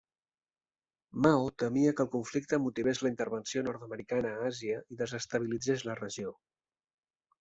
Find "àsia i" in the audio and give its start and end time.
4.53-4.99